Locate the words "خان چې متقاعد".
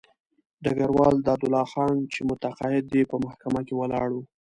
1.71-2.85